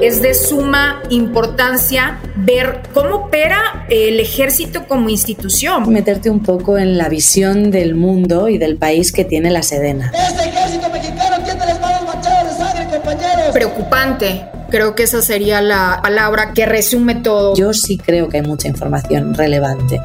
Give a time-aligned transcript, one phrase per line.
[0.00, 5.90] es de suma importancia ver cómo opera el ejército como institución.
[5.92, 10.10] Meterte un poco en la visión del mundo y del país que tiene la Sedena.
[10.14, 13.52] Este ejército mexicano tiene las manos manchadas de sangre, compañeros.
[13.52, 14.46] Preocupante.
[14.70, 17.54] Creo que esa sería la palabra que resume todo.
[17.56, 20.00] Yo sí creo que hay mucha información relevante.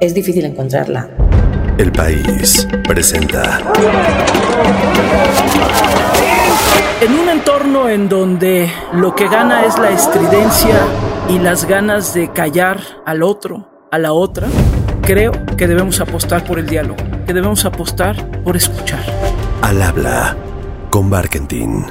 [0.00, 1.08] Es difícil encontrarla.
[1.78, 3.60] El país presenta.
[7.00, 10.74] En un entorno en donde lo que gana es la estridencia
[11.28, 14.48] y las ganas de callar al otro, a la otra,
[15.02, 18.98] creo que debemos apostar por el diálogo, que debemos apostar por escuchar.
[19.62, 20.36] Al habla
[20.90, 21.86] con Barkentin.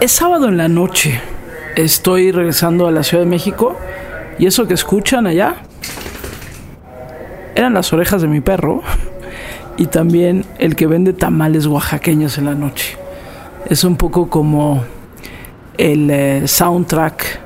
[0.00, 1.20] Es sábado en la noche.
[1.74, 3.76] Estoy regresando a la Ciudad de México
[4.40, 5.56] y eso que escuchan allá
[7.54, 8.82] eran las orejas de mi perro
[9.76, 12.96] y también el que vende tamales oaxaqueños en la noche.
[13.66, 14.82] Es un poco como
[15.76, 17.38] el eh, soundtrack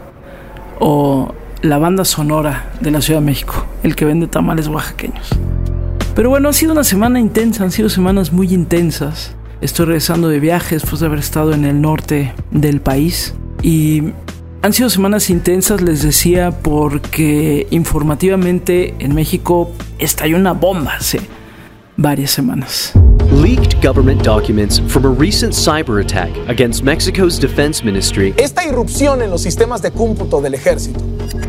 [0.78, 5.31] o la banda sonora de la Ciudad de México, el que vende tamales oaxaqueños.
[6.15, 9.34] Pero bueno, ha sido una semana intensa, han sido semanas muy intensas.
[9.61, 14.12] Estoy regresando de viajes después de haber estado en el norte del país y
[14.65, 21.21] han sido semanas intensas, les decía, porque informativamente en México estalló una bomba hace
[21.98, 22.95] varias semanas.
[23.31, 28.33] Leaked government documents from a recent cyber attack against Mexico's defense ministry.
[28.39, 30.99] Esta irrupción en los sistemas de cómputo del ejército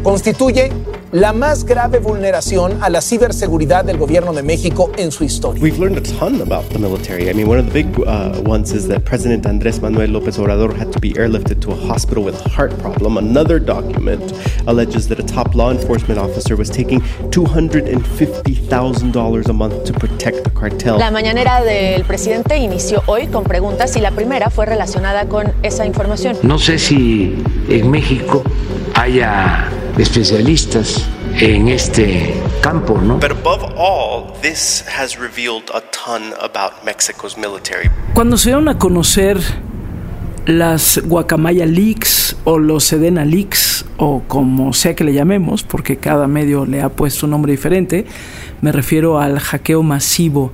[0.04, 0.74] constituye
[1.16, 5.64] la más grave vulneración a la ciberseguridad del gobierno de México en su historia.
[5.64, 7.30] We've learned a ton about the military.
[7.30, 10.76] I mean, one of the big uh, ones is that President Andrés Manuel López Obrador
[10.76, 13.18] had to be airlifted to a hospital with a heart problem.
[13.18, 14.34] Another document
[14.68, 17.00] alleges that a top law enforcement officer was taking
[17.32, 21.00] $250,000 a month to protect the cartel.
[21.00, 25.86] La mañanera del presidente inició hoy con preguntas y la primera fue relacionada con esa
[25.86, 26.36] información.
[26.44, 28.44] No sé si en México
[28.96, 31.08] haya especialistas
[31.40, 33.20] en este campo, ¿no?
[33.20, 37.90] But above all, this has revealed a ton about Mexico's military.
[38.14, 39.38] Cuando se dieron a conocer
[40.46, 46.28] las Guacamaya Leaks o los Sedena Leaks o como sea que le llamemos, porque cada
[46.28, 48.06] medio le ha puesto un nombre diferente,
[48.62, 50.54] me refiero al hackeo masivo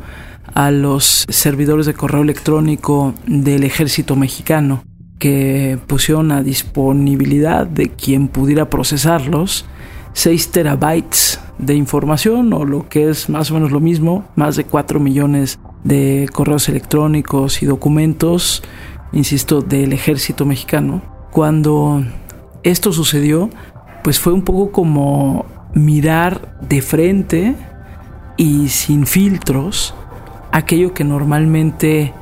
[0.53, 4.83] a los servidores de correo electrónico del ejército mexicano
[5.19, 9.65] que pusieron a disponibilidad de quien pudiera procesarlos
[10.13, 14.65] 6 terabytes de información o lo que es más o menos lo mismo, más de
[14.65, 18.63] 4 millones de correos electrónicos y documentos,
[19.13, 21.01] insisto, del ejército mexicano.
[21.31, 22.03] Cuando
[22.63, 23.49] esto sucedió,
[24.03, 27.55] pues fue un poco como mirar de frente
[28.37, 29.93] y sin filtros
[30.51, 32.13] aquello que normalmente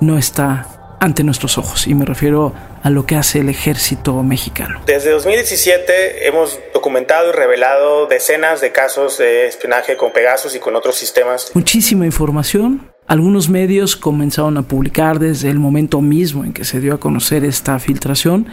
[0.00, 4.80] no está ante nuestros ojos y me refiero a lo que hace el ejército mexicano.
[4.86, 10.76] Desde 2017 hemos documentado y revelado decenas de casos de espionaje con Pegasus y con
[10.76, 11.50] otros sistemas.
[11.54, 12.90] Muchísima información.
[13.06, 17.44] Algunos medios comenzaron a publicar desde el momento mismo en que se dio a conocer
[17.44, 18.48] esta filtración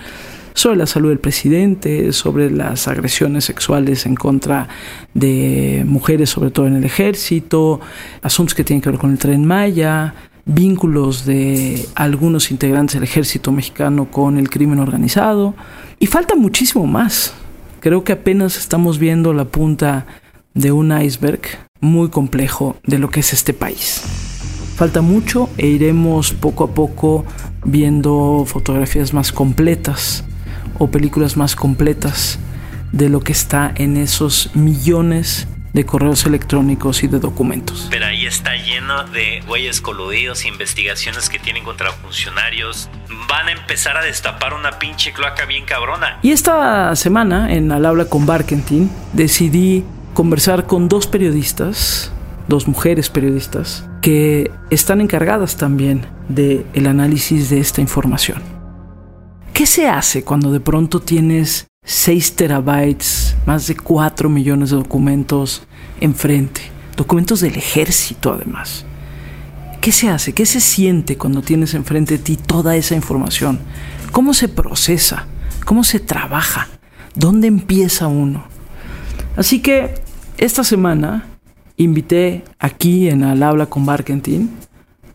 [0.54, 4.68] sobre la salud del presidente, sobre las agresiones sexuales en contra
[5.14, 7.80] de mujeres, sobre todo en el ejército,
[8.22, 10.14] asuntos que tienen que ver con el tren Maya,
[10.46, 15.56] vínculos de algunos integrantes del ejército mexicano con el crimen organizado.
[16.00, 17.34] Y falta muchísimo más.
[17.80, 20.06] Creo que apenas estamos viendo la punta
[20.54, 21.42] de un iceberg
[21.80, 24.02] muy complejo de lo que es este país.
[24.76, 27.26] Falta mucho e iremos poco a poco
[27.66, 30.24] viendo fotografías más completas
[30.80, 32.40] o películas más completas
[32.92, 37.88] de lo que está en esos millones de correos electrónicos y de documentos.
[37.90, 42.90] Pero ahí está lleno de güeyes coludidos, investigaciones que tienen contra funcionarios.
[43.28, 46.20] Van a empezar a destapar una pinche cloaca bien cabrona.
[46.22, 49.84] Y esta semana, en Al habla con Barkentin, decidí
[50.14, 52.14] conversar con dos periodistas,
[52.48, 58.42] dos mujeres periodistas, que están encargadas también del el análisis de esta información.
[59.54, 65.64] ¿Qué se hace cuando de pronto tienes 6 terabytes, más de 4 millones de documentos
[66.00, 66.62] enfrente.
[66.96, 68.86] Documentos del ejército además.
[69.82, 70.34] ¿Qué se hace?
[70.34, 73.60] ¿Qué se siente cuando tienes enfrente de ti toda esa información?
[74.12, 75.28] ¿Cómo se procesa?
[75.66, 76.70] ¿Cómo se trabaja?
[77.16, 78.46] ¿Dónde empieza uno?
[79.36, 79.96] Así que
[80.38, 81.26] esta semana
[81.76, 84.52] invité aquí en Al Habla con Barkentin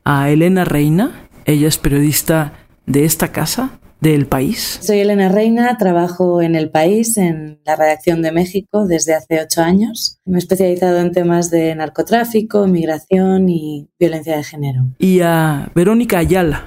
[0.05, 1.29] a Elena Reina.
[1.47, 2.53] Ella es periodista
[2.85, 4.79] de esta casa del País?
[4.81, 9.63] Soy Elena Reina, trabajo en El País, en la redacción de México desde hace ocho
[9.63, 10.21] años.
[10.25, 14.85] Me he especializado en temas de narcotráfico, migración y violencia de género.
[14.99, 16.65] Y a Verónica Ayala,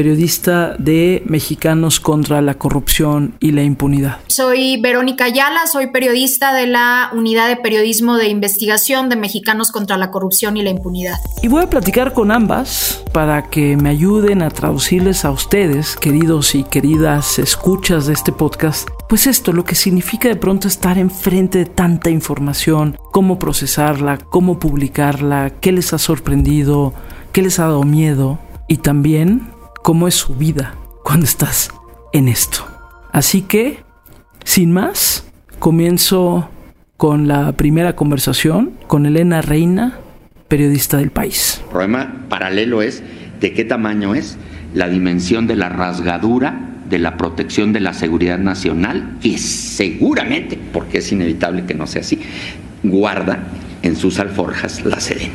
[0.00, 4.16] periodista de Mexicanos contra la Corrupción y la Impunidad.
[4.28, 9.98] Soy Verónica Ayala, soy periodista de la Unidad de Periodismo de Investigación de Mexicanos contra
[9.98, 11.18] la Corrupción y la Impunidad.
[11.42, 16.54] Y voy a platicar con ambas para que me ayuden a traducirles a ustedes, queridos
[16.54, 21.58] y queridas escuchas de este podcast, pues esto, lo que significa de pronto estar enfrente
[21.58, 26.94] de tanta información, cómo procesarla, cómo publicarla, qué les ha sorprendido,
[27.32, 30.74] qué les ha dado miedo y también cómo es su vida
[31.04, 31.70] cuando estás
[32.12, 32.66] en esto.
[33.12, 33.78] Así que,
[34.44, 35.26] sin más,
[35.58, 36.50] comienzo
[36.96, 39.98] con la primera conversación con Elena Reina,
[40.48, 41.60] periodista del país.
[41.64, 43.02] El problema paralelo es
[43.40, 44.36] de qué tamaño es
[44.74, 50.98] la dimensión de la rasgadura de la protección de la seguridad nacional y seguramente, porque
[50.98, 52.20] es inevitable que no sea así,
[52.82, 53.44] guarda
[53.82, 55.34] en sus alforjas la Sedena.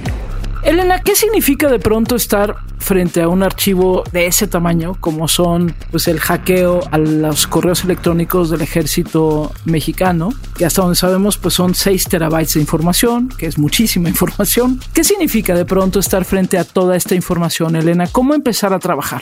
[0.65, 5.75] Elena, ¿qué significa de pronto estar frente a un archivo de ese tamaño, como son
[5.91, 11.53] pues el hackeo a los correos electrónicos del ejército mexicano, que hasta donde sabemos pues
[11.53, 14.79] son 6 terabytes de información, que es muchísima información?
[14.91, 18.07] ¿Qué significa de pronto estar frente a toda esta información, Elena?
[18.12, 19.21] ¿Cómo empezar a trabajar?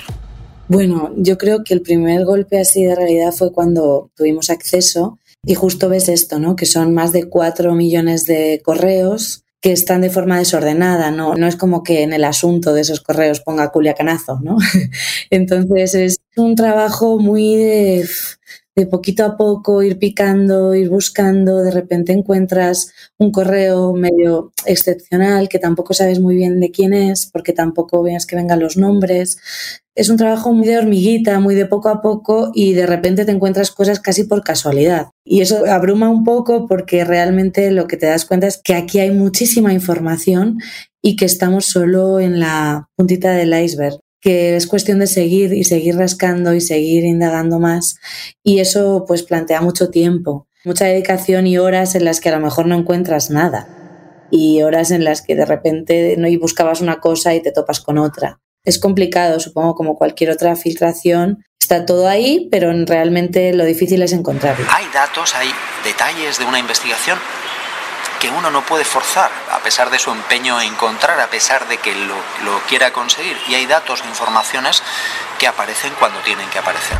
[0.70, 5.56] Bueno, yo creo que el primer golpe así de realidad fue cuando tuvimos acceso y
[5.56, 6.56] justo ves esto, ¿no?
[6.56, 11.36] Que son más de 4 millones de correos que están de forma desordenada, ¿no?
[11.36, 14.58] No es como que en el asunto de esos correos ponga culiacanazo, ¿no?
[15.30, 18.06] Entonces es un trabajo muy de,
[18.76, 25.50] de poquito a poco ir picando, ir buscando, de repente encuentras un correo medio excepcional
[25.50, 29.38] que tampoco sabes muy bien de quién es, porque tampoco veas que vengan los nombres
[29.96, 33.32] es un trabajo muy de hormiguita, muy de poco a poco y de repente te
[33.32, 35.10] encuentras cosas casi por casualidad.
[35.24, 39.00] Y eso abruma un poco porque realmente lo que te das cuenta es que aquí
[39.00, 40.58] hay muchísima información
[41.02, 45.66] y que estamos solo en la puntita del iceberg que es cuestión de seguir y
[45.66, 47.98] seguir rascando y seguir indagando más
[48.42, 52.44] y eso pues plantea mucho tiempo, mucha dedicación y horas en las que a lo
[52.44, 53.68] mejor no encuentras nada
[54.32, 57.82] y horas en las que de repente no y buscabas una cosa y te topas
[57.82, 61.44] con otra es complicado, supongo, como cualquier otra filtración.
[61.60, 64.66] Está todo ahí, pero realmente lo difícil es encontrarlo.
[64.70, 65.50] Hay datos, hay
[65.84, 67.18] detalles de una investigación
[68.24, 71.76] que uno no puede forzar, a pesar de su empeño en encontrar, a pesar de
[71.76, 72.16] que lo,
[72.46, 73.36] lo quiera conseguir.
[73.50, 74.82] Y hay datos e informaciones
[75.38, 76.98] que aparecen cuando tienen que aparecer.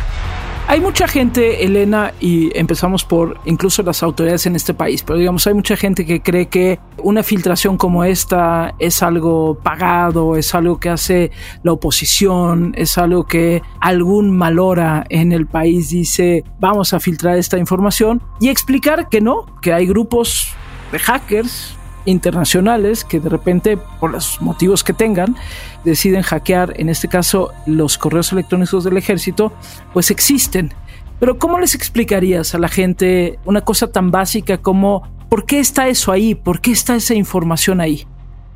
[0.68, 5.46] Hay mucha gente, Elena, y empezamos por incluso las autoridades en este país, pero digamos,
[5.46, 10.78] hay mucha gente que cree que una filtración como esta es algo pagado, es algo
[10.78, 11.30] que hace
[11.62, 17.56] la oposición, es algo que algún malora en el país dice, vamos a filtrar esta
[17.56, 20.54] información y explicar que no, que hay grupos
[20.94, 21.76] de hackers
[22.06, 25.36] internacionales que de repente, por los motivos que tengan,
[25.84, 29.52] deciden hackear, en este caso, los correos electrónicos del ejército,
[29.92, 30.72] pues existen.
[31.18, 35.88] Pero ¿cómo les explicarías a la gente una cosa tan básica como por qué está
[35.88, 36.34] eso ahí?
[36.34, 38.06] ¿Por qué está esa información ahí?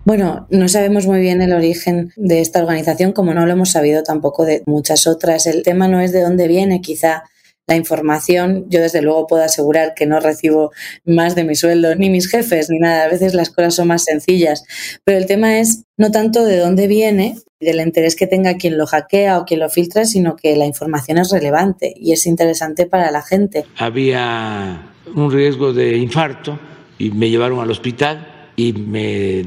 [0.04, 4.02] Bueno, no sabemos muy bien el origen de esta organización, como no lo hemos sabido
[4.02, 5.46] tampoco de muchas otras.
[5.46, 7.24] El tema no es de dónde viene, quizá
[7.68, 10.72] la información, yo desde luego puedo asegurar que no recibo
[11.04, 13.04] más de mi sueldo, ni mis jefes, ni nada.
[13.04, 14.64] A veces las cosas son más sencillas.
[15.04, 18.86] Pero el tema es no tanto de dónde viene, del interés que tenga quien lo
[18.86, 23.10] hackea o quien lo filtra, sino que la información es relevante y es interesante para
[23.10, 23.66] la gente.
[23.76, 26.58] Había un riesgo de infarto
[26.96, 29.44] y me llevaron al hospital y me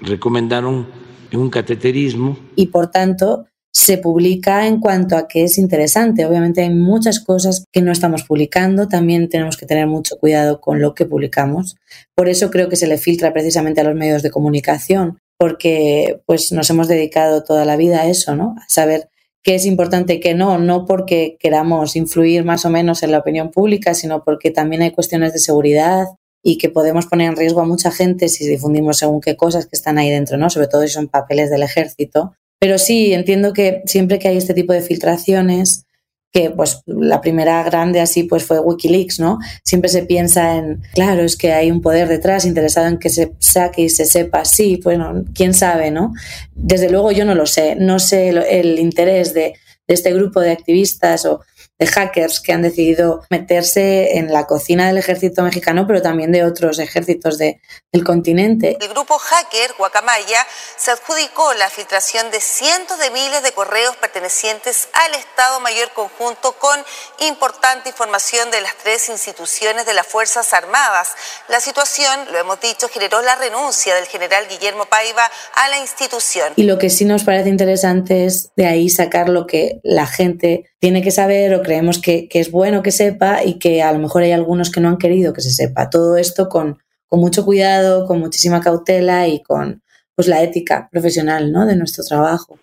[0.00, 0.86] recomendaron
[1.32, 2.38] un cateterismo.
[2.54, 6.26] Y por tanto, se publica en cuanto a que es interesante.
[6.26, 10.80] Obviamente hay muchas cosas que no estamos publicando, también tenemos que tener mucho cuidado con
[10.80, 11.76] lo que publicamos.
[12.14, 16.52] Por eso creo que se le filtra precisamente a los medios de comunicación, porque pues
[16.52, 18.54] nos hemos dedicado toda la vida a eso, ¿no?
[18.58, 19.08] A saber
[19.42, 23.18] qué es importante y qué no, no porque queramos influir más o menos en la
[23.18, 26.06] opinión pública, sino porque también hay cuestiones de seguridad
[26.44, 29.76] y que podemos poner en riesgo a mucha gente si difundimos según qué cosas que
[29.76, 30.50] están ahí dentro, ¿no?
[30.50, 34.54] Sobre todo si son papeles del ejército pero sí, entiendo que siempre que hay este
[34.54, 35.84] tipo de filtraciones,
[36.30, 39.40] que pues la primera grande así pues fue Wikileaks, ¿no?
[39.64, 43.32] Siempre se piensa en, claro, es que hay un poder detrás interesado en que se
[43.40, 46.12] saque y se sepa, sí, bueno, quién sabe, ¿no?
[46.54, 49.54] Desde luego yo no lo sé, no sé el, interés de,
[49.88, 51.40] de, este grupo de activistas o
[51.82, 56.44] de hackers que han decidido meterse en la cocina del ejército mexicano, pero también de
[56.44, 57.60] otros ejércitos de,
[57.90, 58.76] del continente.
[58.80, 60.46] El grupo hacker Guacamaya
[60.76, 66.52] se adjudicó la filtración de cientos de miles de correos pertenecientes al Estado Mayor Conjunto
[66.52, 66.78] con
[67.26, 71.08] importante información de las tres instituciones de las Fuerzas Armadas.
[71.48, 76.52] La situación, lo hemos dicho, generó la renuncia del general Guillermo Paiva a la institución.
[76.54, 80.71] Y lo que sí nos parece interesante es de ahí sacar lo que la gente
[80.82, 84.00] tiene que saber o creemos que, que, es bueno que sepa y que a lo
[84.00, 85.88] mejor hay algunos que no han querido que se sepa.
[85.88, 89.80] Todo esto con, con mucho cuidado, con muchísima cautela y con
[90.16, 91.66] pues, la ética profesional ¿no?
[91.66, 92.58] de nuestro trabajo.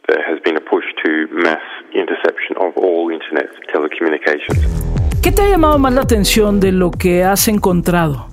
[5.22, 8.28] ¿Qué te ha llamado más la atención de lo que has encontrado?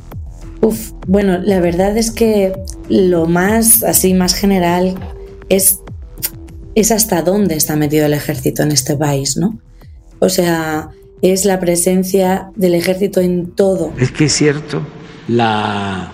[0.63, 2.55] Uf, bueno, la verdad es que
[2.89, 4.97] lo más así más general
[5.49, 5.81] es
[6.75, 9.61] es hasta dónde está metido el ejército en este país, ¿no?
[10.19, 10.91] O sea,
[11.23, 13.93] es la presencia del ejército en todo.
[13.99, 14.83] Es que es cierto,
[15.29, 16.13] la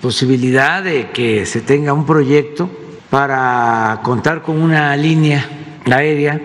[0.00, 2.70] posibilidad de que se tenga un proyecto
[3.10, 5.44] para contar con una línea
[5.90, 6.40] aérea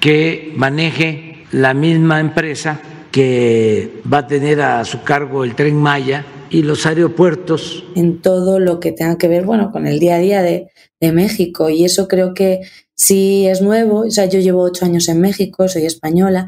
[0.00, 6.24] que maneje la misma empresa que va a tener a su cargo el tren Maya
[6.50, 7.84] y los aeropuertos.
[7.94, 10.68] En todo lo que tenga que ver, bueno, con el día a día de,
[11.00, 11.68] de México.
[11.68, 12.60] Y eso creo que
[12.96, 16.46] sí es nuevo, o sea, yo llevo ocho años en México, soy española,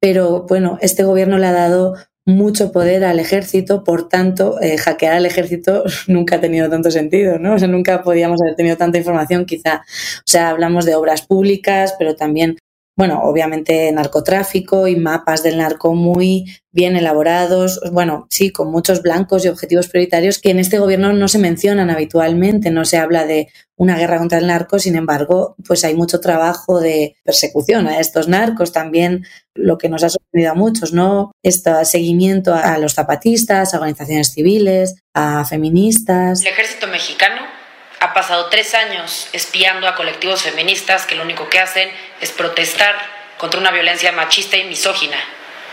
[0.00, 1.94] pero bueno, este gobierno le ha dado
[2.26, 7.38] mucho poder al ejército, por tanto, eh, hackear al ejército nunca ha tenido tanto sentido,
[7.38, 7.54] ¿no?
[7.54, 9.82] O sea, nunca podíamos haber tenido tanta información, quizá,
[10.18, 12.56] o sea, hablamos de obras públicas, pero también
[12.96, 19.44] bueno, obviamente narcotráfico y mapas del narco muy bien elaborados, bueno, sí, con muchos blancos
[19.44, 23.48] y objetivos prioritarios que en este gobierno no se mencionan habitualmente, no se habla de
[23.76, 28.28] una guerra contra el narco, sin embargo, pues hay mucho trabajo de persecución a estos
[28.28, 29.24] narcos, también
[29.54, 31.32] lo que nos ha sorprendido a muchos, ¿no?
[31.42, 36.42] Este seguimiento a los zapatistas, a organizaciones civiles, a feministas.
[36.42, 37.63] El ejército mexicano
[38.04, 41.88] ha pasado tres años espiando a colectivos feministas que lo único que hacen
[42.20, 42.94] es protestar
[43.38, 45.16] contra una violencia machista y misógina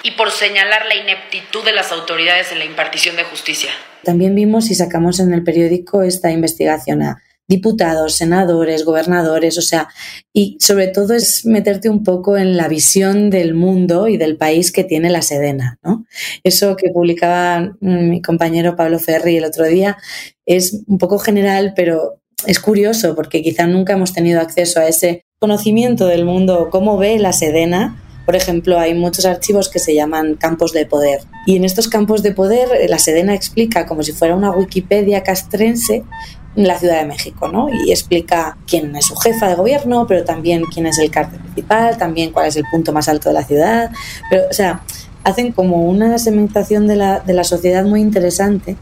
[0.02, 3.72] y por señalar la ineptitud de las autoridades en la impartición de justicia.
[4.04, 9.90] También vimos y sacamos en el periódico esta investigación a diputados, senadores, gobernadores, o sea,
[10.32, 14.72] y sobre todo es meterte un poco en la visión del mundo y del país
[14.72, 16.06] que tiene la Sedena, ¿no?
[16.46, 19.98] Eso que publicaba mm, mi compañero Pablo Ferri el otro día
[20.46, 25.24] es un poco general, pero es curioso porque quizá nunca hemos tenido acceso a ese
[25.40, 27.98] conocimiento del mundo, cómo ve la Sedena.
[28.26, 31.22] Por ejemplo, hay muchos archivos que se llaman campos de poder.
[31.48, 36.04] Y en estos campos de poder, la Sedena explica, como si fuera una Wikipedia castrense,
[36.56, 37.70] la Ciudad de México, ¿no?
[37.70, 41.98] Y explica quién es su jefa de gobierno, pero también quién es el cártel principal,
[41.98, 43.90] también cuál es el punto más alto de la ciudad.
[44.30, 44.84] Pero, o sea,
[45.24, 48.76] hacen como una segmentación de la, de la sociedad muy interesante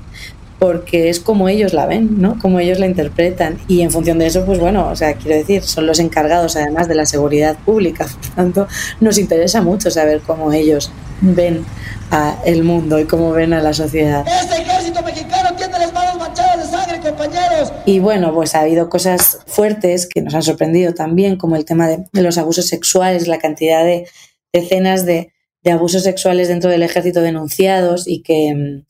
[0.59, 2.37] porque es como ellos la ven, ¿no?
[2.37, 3.57] Como ellos la interpretan.
[3.67, 6.89] Y en función de eso, pues bueno, o sea, quiero decir, son los encargados además
[6.89, 8.07] de la seguridad pública.
[8.21, 8.67] Por tanto,
[8.99, 11.65] nos interesa mucho saber cómo ellos ven
[12.11, 14.25] a el mundo y cómo ven a la sociedad.
[14.27, 17.71] Este ejército mexicano tiene las manos manchadas de sangre, compañeros.
[17.85, 21.87] Y bueno, pues ha habido cosas fuertes que nos han sorprendido también, como el tema
[21.87, 24.07] de, de los abusos sexuales, la cantidad de
[24.51, 25.31] decenas de,
[25.63, 28.83] de abusos sexuales dentro del ejército denunciados y que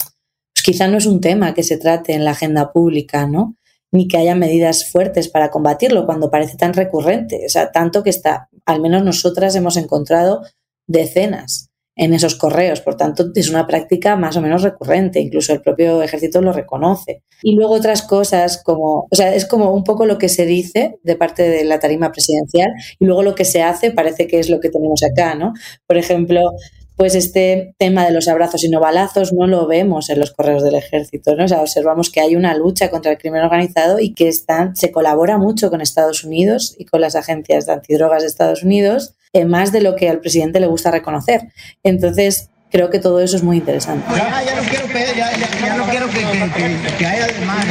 [0.61, 3.55] mm, quizá no es un tema que se trate en la agenda pública, ¿no?
[3.91, 7.41] Ni que haya medidas fuertes para combatirlo cuando parece tan recurrente.
[7.45, 10.41] O sea, tanto que está, al menos nosotras hemos encontrado
[10.87, 12.79] decenas en esos correos.
[12.79, 15.19] Por tanto, es una práctica más o menos recurrente.
[15.19, 17.23] Incluso el propio ejército lo reconoce.
[17.43, 20.99] Y luego otras cosas como, o sea, es como un poco lo que se dice
[21.03, 24.49] de parte de la tarima presidencial y luego lo que se hace parece que es
[24.49, 25.53] lo que tenemos acá, ¿no?
[25.85, 26.51] Por ejemplo,
[26.99, 30.63] pues este tema de los abrazos y no balazos no lo vemos en los correos
[30.63, 31.45] del ejército, ¿no?
[31.45, 34.91] O sea, observamos que hay una lucha contra el crimen organizado y que están, se
[34.91, 39.45] colabora mucho con Estados Unidos y con las agencias de antidrogas de Estados Unidos, eh,
[39.45, 41.43] más de lo que al presidente le gusta reconocer.
[41.83, 44.05] Entonces, creo que todo eso es muy interesante.
[44.13, 47.69] Ya, ya no quiero, ya, ya, no quiero que, que, que, haya desmadre.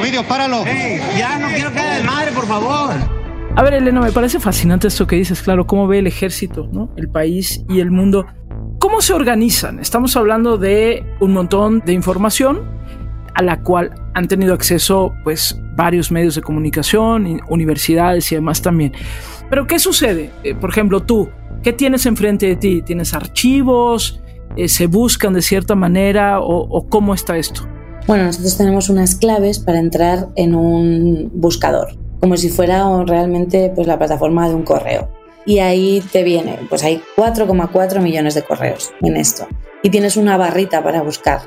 [0.00, 0.62] Ovidio, páralo.
[0.64, 3.23] Hey, ya no quiero que haya desmadre, por favor.
[3.56, 6.90] A ver, Elena, me parece fascinante esto que dices, claro, cómo ve el ejército, ¿no?
[6.96, 8.26] El país y el mundo.
[8.80, 9.78] ¿Cómo se organizan?
[9.78, 12.62] Estamos hablando de un montón de información
[13.32, 18.92] a la cual han tenido acceso pues varios medios de comunicación, universidades y demás también.
[19.48, 20.32] Pero ¿qué sucede?
[20.42, 21.28] Eh, por ejemplo, tú,
[21.62, 22.82] ¿qué tienes enfrente de ti?
[22.82, 24.20] ¿Tienes archivos?
[24.56, 26.40] Eh, ¿Se buscan de cierta manera?
[26.40, 27.68] ¿O, ¿O cómo está esto?
[28.08, 33.86] Bueno, nosotros tenemos unas claves para entrar en un buscador como si fuera realmente pues,
[33.86, 35.10] la plataforma de un correo.
[35.44, 39.46] y ahí te viene, pues hay 4,4 millones de correos en esto.
[39.82, 41.42] Y tienes una barrita para buscar.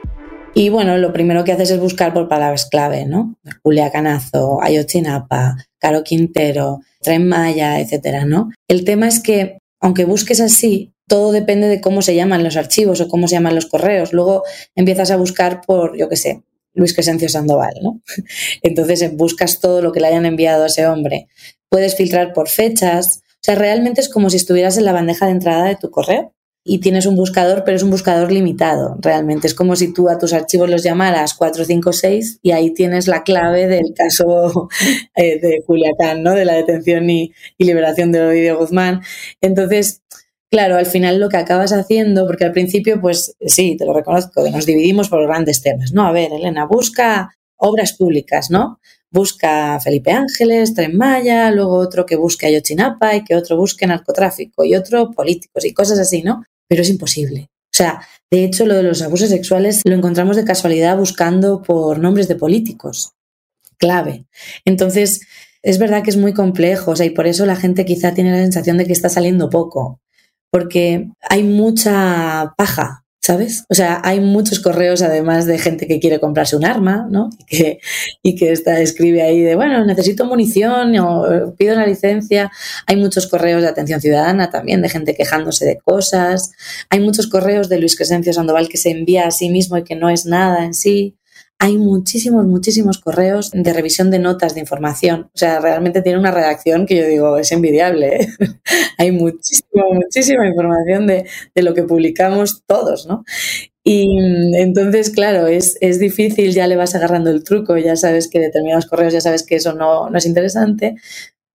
[0.53, 3.37] Y bueno, lo primero que haces es buscar por palabras clave, ¿no?
[3.63, 8.51] Julia Canazo, Ayotzinapa, Caro Quintero, Tren Maya, etcétera, ¿no?
[8.67, 13.01] El tema es que, aunque busques así, todo depende de cómo se llaman los archivos
[13.01, 14.13] o cómo se llaman los correos.
[14.13, 14.43] Luego
[14.75, 16.43] empiezas a buscar por, yo qué sé,
[16.73, 18.01] Luis Crescencio Sandoval, ¿no?
[18.61, 21.27] Entonces buscas todo lo que le hayan enviado a ese hombre.
[21.69, 23.21] Puedes filtrar por fechas.
[23.35, 26.33] O sea, realmente es como si estuvieras en la bandeja de entrada de tu correo
[26.69, 28.97] y tienes un buscador, pero es un buscador limitado.
[28.99, 33.23] Realmente es como si tú a tus archivos los llamaras 456 y ahí tienes la
[33.23, 34.67] clave del caso
[35.15, 36.33] eh, de Culiacán, ¿no?
[36.33, 39.01] De la detención y, y liberación de Ovidio Guzmán.
[39.39, 40.01] Entonces,
[40.49, 44.49] Claro, al final lo que acabas haciendo, porque al principio, pues sí, te lo reconozco,
[44.49, 46.07] nos dividimos por grandes temas, ¿no?
[46.07, 48.79] A ver, Elena, busca obras públicas, ¿no?
[49.11, 54.63] Busca Felipe Ángeles, Tren Maya, luego otro que busque Ayotzinapa y que otro busque narcotráfico
[54.63, 56.43] y otro políticos y cosas así, ¿no?
[56.67, 57.49] Pero es imposible.
[57.65, 58.01] O sea,
[58.31, 62.35] de hecho, lo de los abusos sexuales lo encontramos de casualidad buscando por nombres de
[62.35, 63.11] políticos.
[63.77, 64.25] Clave.
[64.63, 65.21] Entonces,
[65.61, 68.31] es verdad que es muy complejo, o sea, y por eso la gente quizá tiene
[68.31, 69.99] la sensación de que está saliendo poco
[70.51, 73.65] porque hay mucha paja, ¿sabes?
[73.69, 77.29] O sea, hay muchos correos además de gente que quiere comprarse un arma, ¿no?
[77.39, 77.79] Y que,
[78.23, 82.51] y que está, escribe ahí de, bueno, necesito munición o pido una licencia.
[82.85, 86.51] Hay muchos correos de atención ciudadana también, de gente quejándose de cosas.
[86.89, 89.95] Hay muchos correos de Luis Crescencio Sandoval que se envía a sí mismo y que
[89.95, 91.17] no es nada en sí
[91.59, 95.29] hay muchísimos, muchísimos correos de revisión de notas de información.
[95.33, 98.17] O sea, realmente tiene una redacción que yo digo, es envidiable.
[98.17, 98.27] ¿eh?
[98.97, 103.23] hay muchísima, muchísima información de, lo que publicamos todos, ¿no?
[103.83, 104.19] Y
[104.57, 108.85] entonces, claro, es, es, difícil, ya le vas agarrando el truco, ya sabes que determinados
[108.85, 110.95] correos, ya sabes que eso no, no es interesante,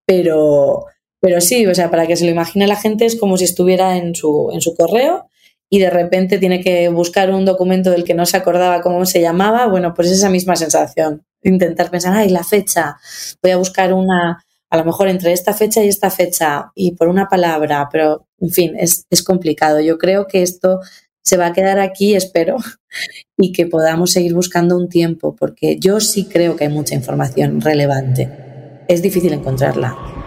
[0.06, 0.86] pero,
[1.20, 3.98] pero sí, o sea, para que se lo imagine la gente es como si estuviera
[3.98, 5.28] en su, en su correo
[5.72, 9.22] y de repente tiene que buscar un documento del que no se acordaba cómo se
[9.22, 11.24] llamaba, bueno, pues esa misma sensación.
[11.42, 12.98] Intentar pensar, ay, la fecha,
[13.42, 17.08] voy a buscar una, a lo mejor entre esta fecha y esta fecha y por
[17.08, 19.80] una palabra, pero en fin, es, es complicado.
[19.80, 20.80] Yo creo que esto
[21.22, 22.58] se va a quedar aquí, espero,
[23.38, 27.62] y que podamos seguir buscando un tiempo, porque yo sí creo que hay mucha información
[27.62, 28.28] relevante.
[28.88, 30.21] Es difícil encontrarla.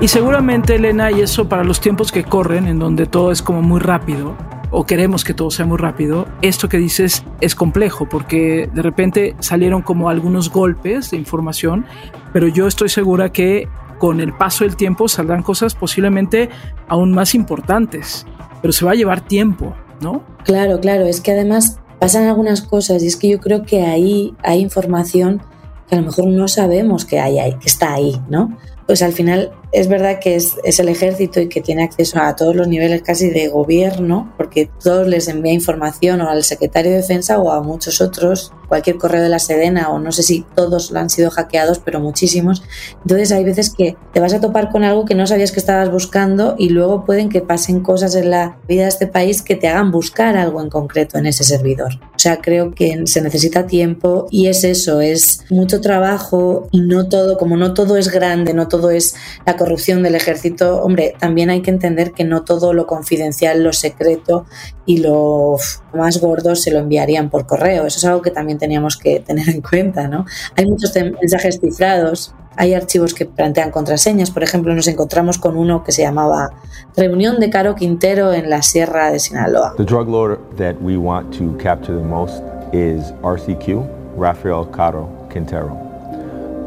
[0.00, 3.62] Y seguramente, Elena, y eso para los tiempos que corren, en donde todo es como
[3.62, 4.36] muy rápido,
[4.70, 9.34] o queremos que todo sea muy rápido, esto que dices es complejo porque de repente
[9.40, 11.84] salieron como algunos golpes de información,
[12.32, 16.48] pero yo estoy segura que con el paso del tiempo saldrán cosas posiblemente
[16.86, 18.24] aún más importantes,
[18.62, 20.22] pero se va a llevar tiempo, ¿no?
[20.44, 24.36] Claro, claro, es que además pasan algunas cosas y es que yo creo que ahí
[24.44, 25.42] hay información
[25.88, 28.56] que a lo mejor no sabemos que hay que está ahí, ¿no?
[28.86, 32.56] Pues al final es verdad que es, el ejército y que tiene acceso a todos
[32.56, 37.38] los niveles casi de gobierno, porque todos les envía información o al secretario de defensa
[37.38, 41.10] o a muchos otros, cualquier correo de la Sedena o no sé si todos han
[41.10, 42.62] sido hackeados, pero muchísimos.
[43.02, 45.90] Entonces hay veces que te vas a topar con algo que no sabías que estabas
[45.90, 49.68] buscando y luego pueden que pasen cosas en la vida de este país que te
[49.68, 51.94] hagan buscar algo en concreto en ese servidor.
[52.14, 57.08] O sea, creo que se necesita tiempo y es eso, es mucho trabajo y no
[57.08, 59.14] todo, como no todo es grande, no todo es
[59.46, 63.74] la corrupción del ejército, hombre, también hay que entender que no todo lo confidencial, lo
[63.74, 64.46] secreto
[64.86, 65.56] y lo
[65.92, 67.84] más gordo se lo enviarían por correo.
[67.84, 70.24] Eso es algo que también teníamos que tener en cuenta, ¿no?
[70.56, 74.30] Hay muchos mensajes cifrados, hay archivos que plantean contraseñas.
[74.30, 76.50] Por ejemplo, nos encontramos con uno que se llamaba
[76.96, 79.74] Reunión de Caro Quintero en la Sierra de Sinaloa.
[79.76, 82.42] The drug lord that we want to capture the most
[82.72, 85.76] is RCQ, Rafael Caro Quintero.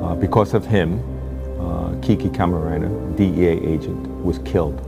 [0.01, 0.99] Uh, because of him,
[2.01, 4.79] Kiki Camarena, DEA agent, was killed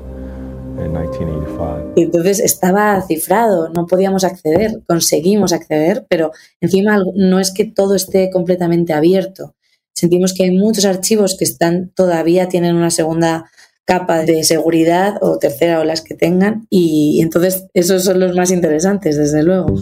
[0.77, 1.93] in 1985.
[1.95, 8.29] entonces estaba cifrado, no podíamos acceder, conseguimos acceder, pero encima no es que todo esté
[8.31, 9.53] completamente abierto.
[9.93, 13.45] Sentimos que hay muchos archivos que están todavía tienen una segunda
[13.85, 18.51] capa de seguridad o tercera o las que tengan y entonces esos son los más
[18.51, 19.75] interesantes, desde luego.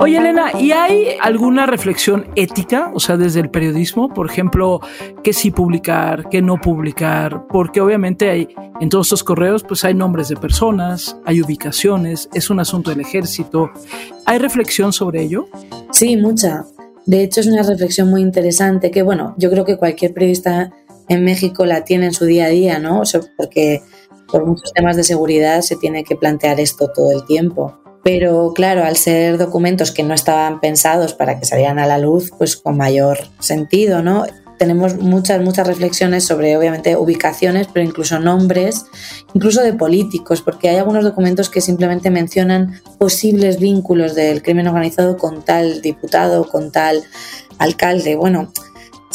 [0.00, 4.08] Oye, Elena, ¿y hay alguna reflexión ética, o sea, desde el periodismo?
[4.08, 4.80] Por ejemplo,
[5.24, 8.48] qué sí publicar, qué no publicar, porque obviamente hay
[8.80, 13.00] en todos estos correos, pues hay nombres de personas, hay ubicaciones, es un asunto del
[13.00, 13.70] ejército.
[14.24, 15.46] ¿Hay reflexión sobre ello?
[15.90, 16.64] Sí, mucha.
[17.04, 20.72] De hecho, es una reflexión muy interesante que, bueno, yo creo que cualquier periodista
[21.08, 23.00] en México la tiene en su día a día, ¿no?
[23.00, 23.82] O sea, porque
[24.30, 27.80] por muchos temas de seguridad se tiene que plantear esto todo el tiempo.
[28.10, 32.32] Pero claro, al ser documentos que no estaban pensados para que salieran a la luz,
[32.38, 34.24] pues con mayor sentido, ¿no?
[34.56, 38.86] tenemos muchas, muchas reflexiones sobre, obviamente, ubicaciones, pero incluso nombres,
[39.34, 45.18] incluso de políticos, porque hay algunos documentos que simplemente mencionan posibles vínculos del crimen organizado
[45.18, 47.04] con tal diputado, con tal
[47.58, 48.16] alcalde.
[48.16, 48.50] Bueno,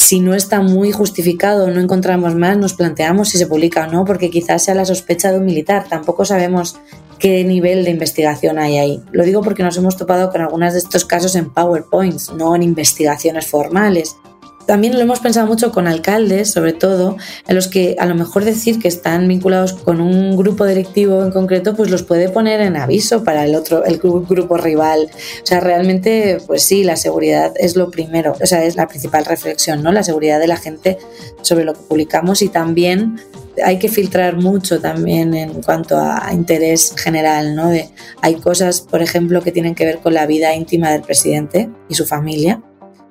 [0.03, 4.03] si no está muy justificado, no encontramos más, nos planteamos si se publica o no,
[4.03, 5.85] porque quizás sea la sospecha de un militar.
[5.87, 6.75] Tampoco sabemos
[7.19, 9.01] qué nivel de investigación hay ahí.
[9.13, 12.63] Lo digo porque nos hemos topado con algunos de estos casos en PowerPoints, no en
[12.63, 14.17] investigaciones formales.
[14.65, 18.45] También lo hemos pensado mucho con alcaldes, sobre todo, en los que a lo mejor
[18.45, 22.77] decir que están vinculados con un grupo directivo en concreto, pues los puede poner en
[22.77, 25.09] aviso para el otro, el grupo rival.
[25.43, 29.25] O sea, realmente, pues sí, la seguridad es lo primero, o sea, es la principal
[29.25, 29.91] reflexión, ¿no?
[29.91, 30.97] La seguridad de la gente
[31.41, 33.19] sobre lo que publicamos y también
[33.63, 37.71] hay que filtrar mucho también en cuanto a interés general, ¿no?
[38.21, 41.95] hay cosas, por ejemplo, que tienen que ver con la vida íntima del presidente y
[41.95, 42.61] su familia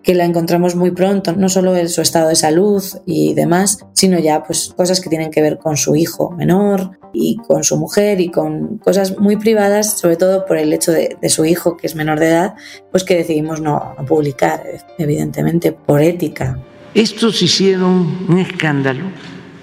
[0.02, 4.18] que la encontramos muy pronto, no solo en su estado de salud y demás, sino
[4.18, 8.20] ya pues cosas que tienen que ver con su hijo menor y con su mujer
[8.20, 11.94] y con cosas muy privadas, sobre todo por el hecho de, su hijo que es
[11.94, 12.54] menor de edad,
[12.90, 14.62] pues que decidimos no, publicar,
[14.98, 16.58] evidentemente por ética.
[16.94, 19.04] Estos hicieron un escándalo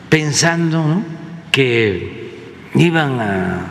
[0.09, 1.03] pensando
[1.51, 2.29] que
[2.75, 3.67] iban a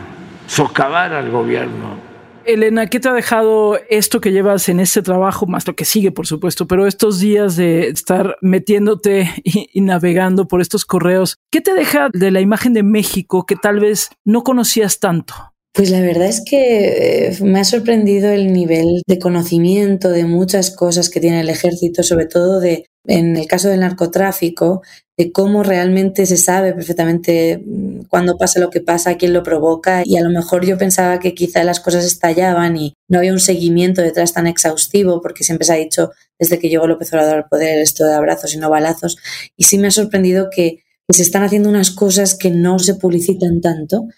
[0.46, 2.07] socavar al gobierno
[2.48, 6.12] Elena, ¿qué te ha dejado esto que llevas en este trabajo, más lo que sigue,
[6.12, 11.74] por supuesto, pero estos días de estar metiéndote y, navegando por estos correos, ¿qué te
[11.74, 15.34] deja de la imagen de México que tal vez no conocías tanto?
[15.74, 20.74] Pues la verdad es que eh, me ha sorprendido el nivel de conocimiento de muchas
[20.74, 24.80] cosas que tiene el ejército, sobre todo de, en el caso del narcotráfico,
[25.18, 30.02] de cómo realmente se sabe perfectamente mm, cuándo pasa lo que pasa, quién lo provoca.
[30.04, 33.40] Y a lo mejor yo pensaba que quizá las cosas estallaban y no había un
[33.40, 37.48] seguimiento detrás tan exhaustivo, porque siempre se ha dicho desde que llegó López Obrador al
[37.48, 39.18] poder esto de abrazos y no balazos.
[39.56, 43.60] Y sí me ha sorprendido que se están haciendo unas cosas que no se publicitan
[43.60, 44.08] tanto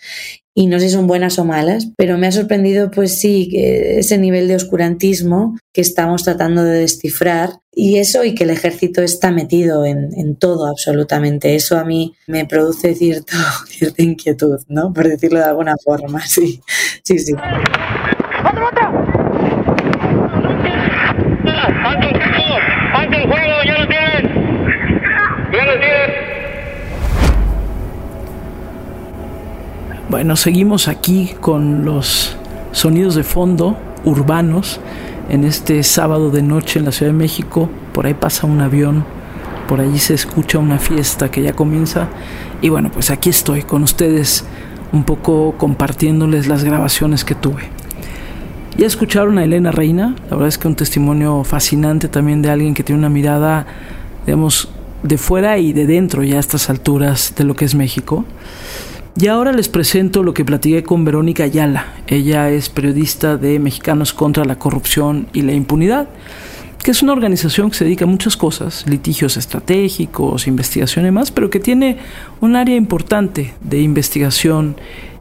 [0.52, 4.18] y no sé si son buenas o malas, pero me ha sorprendido pues sí ese
[4.18, 9.30] nivel de oscurantismo que estamos tratando de descifrar y eso y que el ejército está
[9.30, 11.54] metido en, todo absolutamente.
[11.54, 12.94] Eso a mí me produce
[13.68, 14.92] cierta inquietud, ¿no?
[14.92, 16.60] Por decirlo de alguna forma, sí,
[17.04, 17.32] sí, sí.
[30.10, 32.36] Bueno, seguimos aquí con los
[32.72, 34.80] sonidos de fondo urbanos
[35.28, 37.70] en este sábado de noche en la Ciudad de México.
[37.92, 39.04] Por ahí pasa un avión,
[39.68, 42.08] por allí se escucha una fiesta que ya comienza.
[42.60, 44.44] Y bueno, pues aquí estoy con ustedes
[44.90, 47.68] un poco compartiéndoles las grabaciones que tuve.
[48.76, 52.74] Ya escucharon a Elena Reina, la verdad es que un testimonio fascinante también de alguien
[52.74, 53.64] que tiene una mirada,
[54.26, 54.70] digamos,
[55.04, 58.24] de fuera y de dentro ya a estas alturas de lo que es México.
[59.16, 61.94] Y ahora les presento lo que platiqué con Verónica Ayala.
[62.06, 66.08] Ella es periodista de Mexicanos contra la Corrupción y la Impunidad,
[66.82, 71.32] que es una organización que se dedica a muchas cosas, litigios estratégicos, investigación y más,
[71.32, 71.98] pero que tiene
[72.40, 74.76] un área importante de investigación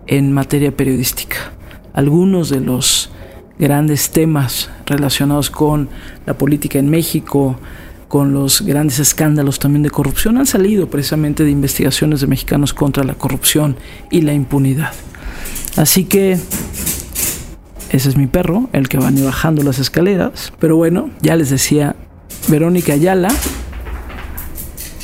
[0.05, 1.51] en materia periodística.
[1.93, 3.09] Algunos de los
[3.57, 5.89] grandes temas relacionados con
[6.27, 7.59] la política en México,
[8.09, 13.03] con los grandes escándalos también de corrupción han salido precisamente de investigaciones de mexicanos contra
[13.03, 13.77] la corrupción
[14.09, 14.91] y la impunidad.
[15.77, 16.37] Así que
[17.91, 20.51] ese es mi perro, el que va ni bajando las escaleras.
[20.59, 21.95] Pero bueno, ya les decía,
[22.47, 23.29] Verónica Ayala,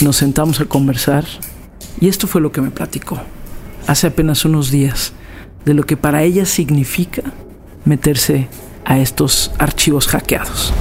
[0.02, 1.26] nos sentamos a conversar
[2.02, 3.22] y esto fue lo que me platicó
[3.88, 5.14] hace apenas unos días
[5.64, 7.22] de lo que para ella significa
[7.86, 8.48] meterse
[8.84, 10.74] a estos archivos hackeados.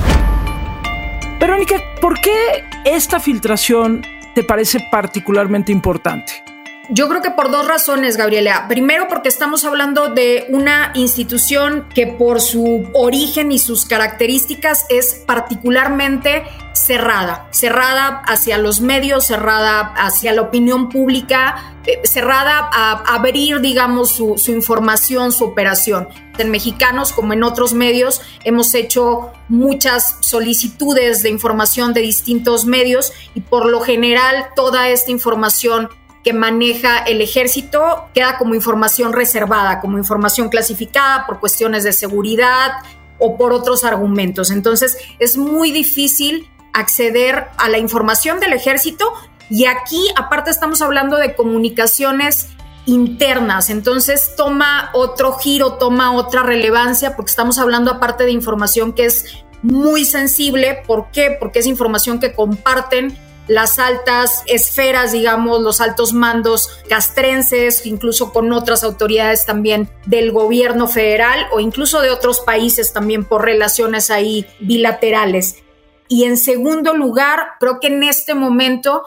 [1.38, 4.02] Verónica, ¿por qué esta filtración
[4.34, 6.44] te parece particularmente importante?
[6.90, 8.68] Yo creo que por dos razones, Gabriela.
[8.68, 15.14] Primero, porque estamos hablando de una institución que por su origen y sus características es
[15.26, 16.44] particularmente
[16.74, 24.10] cerrada, cerrada hacia los medios, cerrada hacia la opinión pública, eh, cerrada a abrir, digamos,
[24.10, 26.08] su, su información, su operación.
[26.36, 33.14] En mexicanos, como en otros medios, hemos hecho muchas solicitudes de información de distintos medios
[33.34, 35.88] y por lo general toda esta información
[36.24, 42.72] que maneja el ejército queda como información reservada, como información clasificada por cuestiones de seguridad
[43.18, 44.50] o por otros argumentos.
[44.50, 49.12] Entonces es muy difícil acceder a la información del ejército
[49.50, 52.48] y aquí aparte estamos hablando de comunicaciones
[52.86, 59.06] internas, entonces toma otro giro, toma otra relevancia porque estamos hablando aparte de información que
[59.06, 61.36] es muy sensible, ¿por qué?
[61.38, 68.52] Porque es información que comparten las altas esferas, digamos, los altos mandos castrenses, incluso con
[68.52, 74.46] otras autoridades también del gobierno federal o incluso de otros países también por relaciones ahí
[74.60, 75.62] bilaterales.
[76.08, 79.02] Y en segundo lugar, creo que en este momento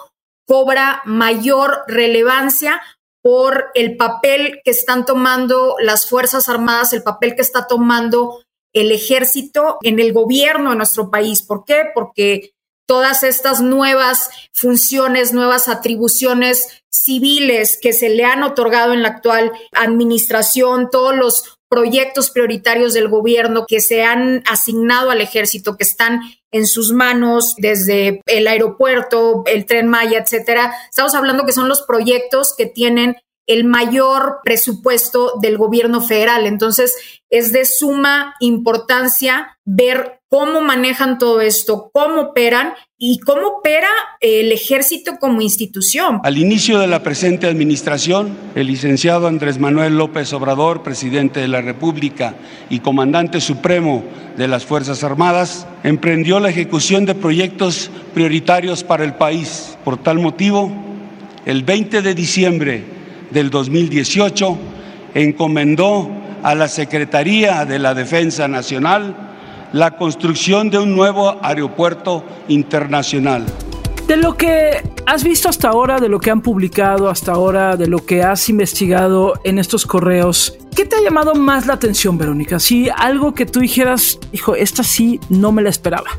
[0.45, 2.81] cobra mayor relevancia
[3.21, 8.39] por el papel que están tomando las Fuerzas Armadas, el papel que está tomando
[8.73, 11.41] el ejército en el gobierno de nuestro país.
[11.41, 11.85] ¿Por qué?
[11.93, 12.53] Porque
[12.87, 19.51] todas estas nuevas funciones, nuevas atribuciones civiles que se le han otorgado en la actual
[19.73, 26.21] administración, todos los proyectos prioritarios del gobierno que se han asignado al ejército, que están
[26.51, 30.73] en sus manos desde el aeropuerto, el tren Maya, etcétera.
[30.89, 33.17] Estamos hablando que son los proyectos que tienen
[33.47, 36.45] el mayor presupuesto del gobierno federal.
[36.45, 36.93] Entonces,
[37.29, 44.51] es de suma importancia ver cómo manejan todo esto, cómo operan y cómo opera el
[44.51, 46.19] ejército como institución.
[46.23, 51.61] Al inicio de la presente administración, el licenciado Andrés Manuel López Obrador, presidente de la
[51.61, 52.35] República
[52.69, 54.03] y comandante supremo
[54.35, 59.77] de las Fuerzas Armadas, emprendió la ejecución de proyectos prioritarios para el país.
[59.85, 60.71] Por tal motivo,
[61.45, 62.96] el 20 de diciembre
[63.31, 64.57] del 2018
[65.13, 66.09] encomendó
[66.43, 69.15] a la Secretaría de la Defensa Nacional
[69.73, 73.45] la construcción de un nuevo aeropuerto internacional.
[74.07, 77.87] De lo que has visto hasta ahora, de lo que han publicado hasta ahora, de
[77.87, 82.59] lo que has investigado en estos correos, ¿qué te ha llamado más la atención, Verónica?
[82.59, 86.09] Si algo que tú dijeras, hijo, esta sí no me la esperaba.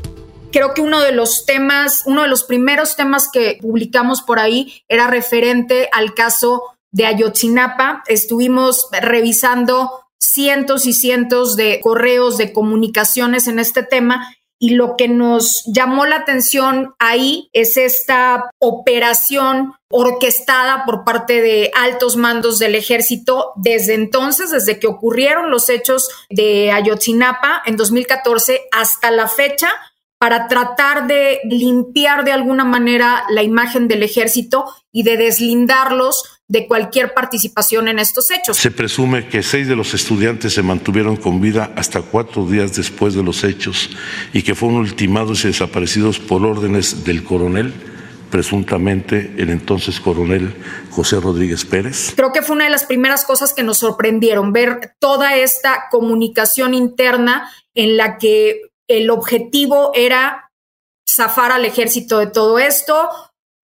[0.51, 4.83] Creo que uno de los temas, uno de los primeros temas que publicamos por ahí
[4.87, 8.03] era referente al caso de Ayotzinapa.
[8.07, 15.07] Estuvimos revisando cientos y cientos de correos, de comunicaciones en este tema y lo que
[15.07, 22.75] nos llamó la atención ahí es esta operación orquestada por parte de altos mandos del
[22.75, 29.69] ejército desde entonces, desde que ocurrieron los hechos de Ayotzinapa en 2014 hasta la fecha,
[30.19, 36.67] para tratar de limpiar de alguna manera la imagen del ejército y de deslindarlos de
[36.67, 38.57] cualquier participación en estos hechos.
[38.57, 43.13] Se presume que seis de los estudiantes se mantuvieron con vida hasta cuatro días después
[43.13, 43.91] de los hechos
[44.33, 47.73] y que fueron ultimados y desaparecidos por órdenes del coronel
[48.29, 50.55] presuntamente el entonces coronel
[50.91, 52.13] José Rodríguez Pérez.
[52.15, 56.73] Creo que fue una de las primeras cosas que nos sorprendieron, ver toda esta comunicación
[56.73, 60.51] interna en la que el objetivo era
[61.09, 63.09] zafar al ejército de todo esto.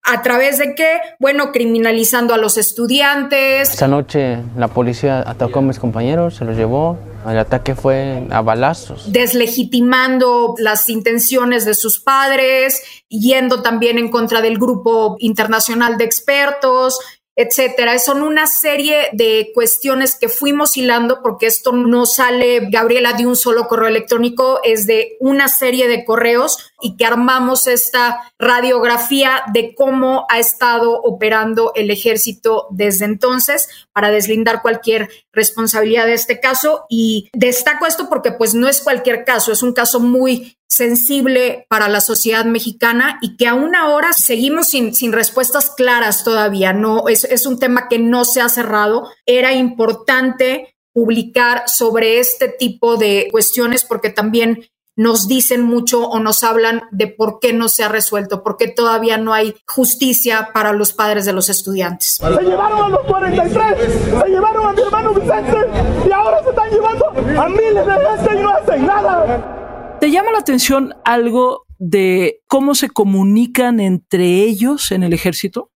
[0.07, 1.01] ¿A través de qué?
[1.19, 3.71] Bueno, criminalizando a los estudiantes.
[3.71, 6.99] Esta noche la policía atacó a mis compañeros, se los llevó.
[7.27, 9.11] El ataque fue a balazos.
[9.11, 16.99] Deslegitimando las intenciones de sus padres, yendo también en contra del grupo internacional de expertos,
[17.37, 17.99] etcétera.
[17.99, 23.37] Son una serie de cuestiones que fuimos hilando porque esto no sale, Gabriela, de un
[23.37, 29.75] solo correo electrónico, es de una serie de correos y que armamos esta radiografía de
[29.75, 36.87] cómo ha estado operando el ejército desde entonces para deslindar cualquier responsabilidad de este caso.
[36.89, 41.89] Y destaco esto porque pues no es cualquier caso, es un caso muy sensible para
[41.89, 46.73] la sociedad mexicana y que aún ahora seguimos sin, sin respuestas claras todavía.
[46.73, 49.09] No, es, es un tema que no se ha cerrado.
[49.27, 54.65] Era importante publicar sobre este tipo de cuestiones porque también
[54.97, 58.69] nos dicen mucho o nos hablan de por qué no se ha resuelto, por qué
[58.69, 62.21] todavía no hay justicia para los padres de los estudiantes.
[62.23, 63.79] Se llevaron a los 43,
[64.23, 65.59] se llevaron a mi hermano Vicente
[66.07, 69.64] y ahora se están llevando a miles de gente y no hacen nada.
[70.05, 75.71] ¿Te llama la atención algo de cómo se comunican entre ellos en el ejército?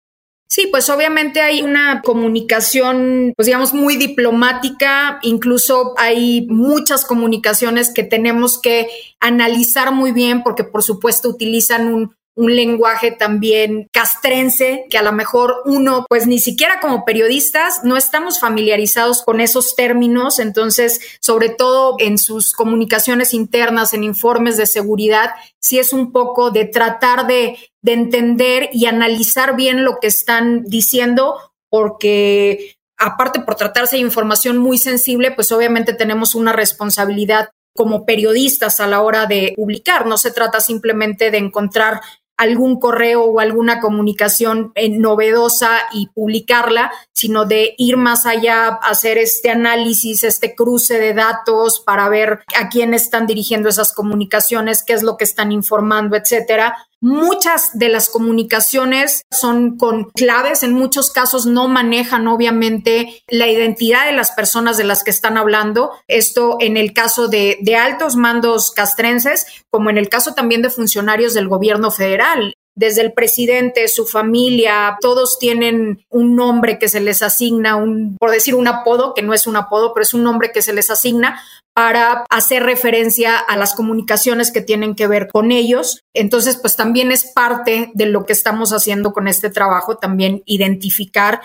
[0.46, 8.02] Sí, pues obviamente hay una comunicación, pues digamos, muy diplomática, incluso hay muchas comunicaciones que
[8.02, 8.88] tenemos que
[9.18, 15.10] analizar muy bien porque por supuesto utilizan un un lenguaje también castrense, que a lo
[15.10, 21.48] mejor uno, pues ni siquiera como periodistas, no estamos familiarizados con esos términos, entonces, sobre
[21.48, 27.26] todo en sus comunicaciones internas, en informes de seguridad, sí es un poco de tratar
[27.26, 34.02] de, de entender y analizar bien lo que están diciendo, porque aparte por tratarse de
[34.02, 37.48] información muy sensible, pues obviamente tenemos una responsabilidad
[37.78, 40.04] como periodistas a la hora de publicar.
[40.04, 42.00] No se trata simplemente de encontrar
[42.38, 49.18] algún correo o alguna comunicación eh, novedosa y publicarla, sino de ir más allá, hacer
[49.18, 54.92] este análisis, este cruce de datos para ver a quién están dirigiendo esas comunicaciones, qué
[54.94, 56.76] es lo que están informando, etcétera.
[57.00, 64.06] Muchas de las comunicaciones son con claves, en muchos casos no manejan obviamente la identidad
[64.06, 65.92] de las personas de las que están hablando.
[66.08, 70.70] Esto en el caso de, de altos mandos castrenses, como en el caso también de
[70.70, 77.00] funcionarios del gobierno federal desde el presidente, su familia, todos tienen un nombre que se
[77.00, 80.22] les asigna, un, por decir un apodo, que no es un apodo, pero es un
[80.22, 81.42] nombre que se les asigna
[81.78, 86.02] para hacer referencia a las comunicaciones que tienen que ver con ellos.
[86.12, 91.40] Entonces, pues también es parte de lo que estamos haciendo con este trabajo, también identificar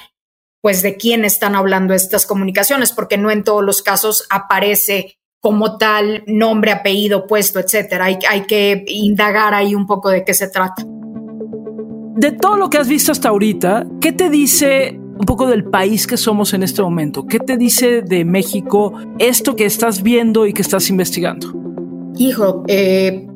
[0.60, 5.78] pues de quién están hablando estas comunicaciones, porque no en todos los casos aparece como
[5.78, 8.06] tal nombre, apellido, puesto, etcétera.
[8.06, 10.84] Hay, hay que indagar ahí un poco de qué se trata
[12.16, 16.08] de todo lo que has visto hasta ahorita, ¿qué te dice un poco del país
[16.08, 17.26] que somos en este momento?
[17.26, 21.54] ¿Qué te dice de México esto que estás viendo y que estás investigando?
[22.18, 23.28] Hijo, eh,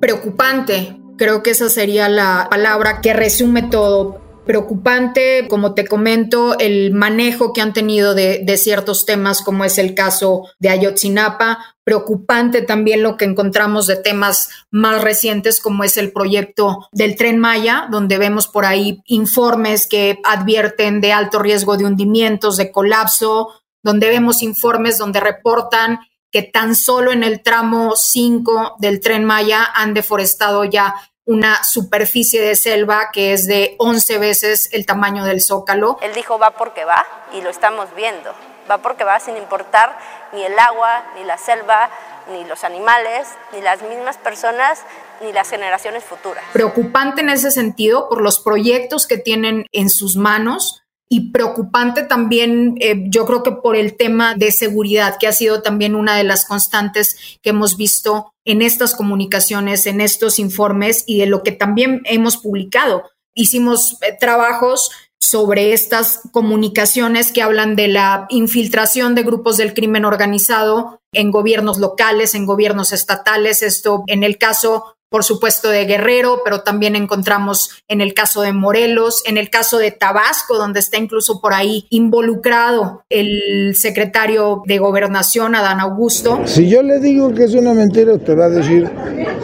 [0.00, 1.00] preocupante.
[1.16, 7.52] Creo que esa sería la palabra que resume todo preocupante, como te comento, el manejo
[7.52, 11.76] que han tenido de, ciertos temas, como es el caso de Ayotzinapa.
[11.84, 17.38] Preocupante también lo que encontramos de temas más recientes, como es el proyecto del tren
[17.38, 23.52] Maya, donde vemos por ahí informes que advierten de alto riesgo de hundimientos, de colapso,
[23.82, 25.98] donde vemos informes donde reportan
[26.30, 30.94] que tan solo en el tramo 5 del tren Maya han deforestado ya
[31.28, 35.98] una superficie de selva que es de 11 veces el tamaño del zócalo.
[36.00, 38.34] Él dijo va porque va y lo estamos viendo.
[38.68, 39.98] Va porque va sin importar
[40.32, 41.90] ni el agua, ni la selva,
[42.30, 44.80] ni los animales, ni las mismas personas,
[45.20, 46.42] ni las generaciones futuras.
[46.54, 52.74] Preocupante en ese sentido por los proyectos que tienen en sus manos y preocupante también,
[52.80, 56.24] eh, yo creo que por el tema de seguridad, que ha sido también una de
[56.24, 61.52] las constantes que hemos visto en estas comunicaciones, en estos informes y de lo que
[61.52, 63.04] también hemos publicado.
[63.34, 70.04] Hicimos eh, trabajos sobre estas comunicaciones que hablan de la infiltración de grupos del crimen
[70.04, 73.62] organizado en gobiernos locales, en gobiernos estatales.
[73.62, 78.52] Esto en el caso por supuesto, de Guerrero, pero también encontramos en el caso de
[78.52, 84.78] Morelos, en el caso de Tabasco, donde está incluso por ahí involucrado el secretario de
[84.78, 86.40] Gobernación, Adán Augusto.
[86.44, 88.90] Si yo le digo que es una mentira, te va a decir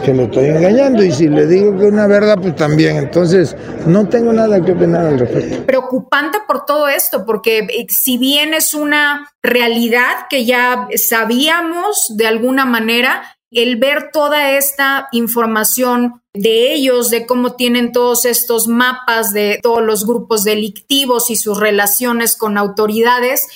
[0.03, 2.97] que lo estoy engañando, y si le digo que es una verdad, pues también.
[2.97, 5.65] Entonces, no tengo nada que opinar al respecto.
[5.65, 12.27] Preocupante por todo esto, porque eh, si bien es una realidad que ya sabíamos de
[12.27, 19.31] alguna manera, el ver toda esta información de ellos, de cómo tienen todos estos mapas
[19.31, 23.47] de todos los grupos delictivos y sus relaciones con autoridades,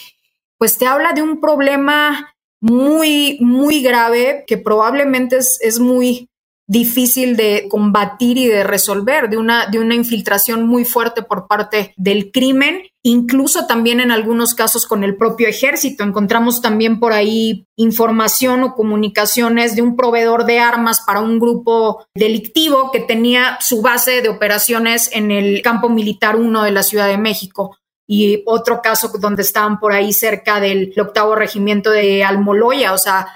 [0.58, 6.30] pues te habla de un problema muy, muy grave que probablemente es, es muy
[6.68, 11.94] difícil de combatir y de resolver, de una, de una infiltración muy fuerte por parte
[11.98, 16.04] del crimen, incluso también en algunos casos con el propio ejército.
[16.04, 22.06] Encontramos también por ahí información o comunicaciones de un proveedor de armas para un grupo
[22.16, 27.08] delictivo que tenía su base de operaciones en el campo militar 1 de la Ciudad
[27.08, 32.94] de México y otro caso donde estaban por ahí cerca del octavo regimiento de Almoloya,
[32.94, 33.28] o sea,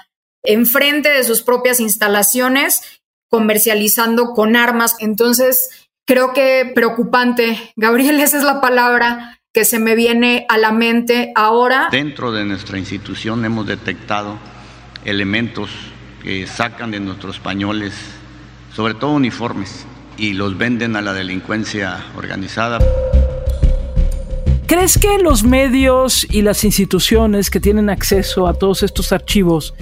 [0.42, 2.82] enfrente de sus propias instalaciones
[3.30, 4.96] comercializando con armas.
[4.98, 7.72] Entonces, creo que preocupante.
[7.76, 11.86] Gabriel, esa es la palabra que se me viene a la mente ahora.
[11.92, 14.36] Dentro de nuestra institución hemos detectado
[15.04, 15.70] elementos
[16.24, 17.94] que sacan de nuestros pañoles,
[18.74, 19.86] sobre todo uniformes,
[20.16, 22.80] y los venden a la delincuencia organizada.
[24.66, 29.72] ¿Crees que los medios y las instituciones que tienen acceso a todos estos archivos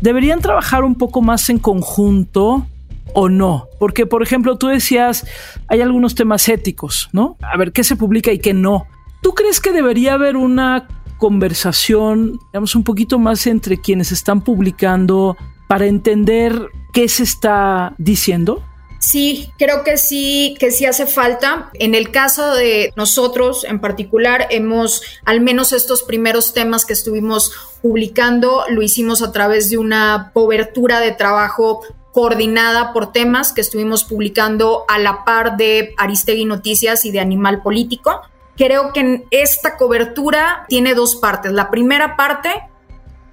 [0.00, 2.66] deberían trabajar un poco más en conjunto
[3.12, 3.68] o no?
[3.78, 5.24] Porque, por ejemplo, tú decías,
[5.68, 7.36] hay algunos temas éticos, ¿no?
[7.42, 8.88] A ver, ¿qué se publica y qué no?
[9.24, 15.38] ¿Tú crees que debería haber una conversación, digamos, un poquito más entre quienes están publicando
[15.66, 18.62] para entender qué se está diciendo?
[18.98, 21.70] Sí, creo que sí, que sí hace falta.
[21.72, 27.50] En el caso de nosotros en particular, hemos, al menos estos primeros temas que estuvimos
[27.80, 31.80] publicando, lo hicimos a través de una cobertura de trabajo
[32.12, 37.62] coordinada por temas que estuvimos publicando a la par de Aristegui Noticias y de Animal
[37.62, 38.20] Político.
[38.56, 41.52] Creo que esta cobertura tiene dos partes.
[41.52, 42.50] La primera parte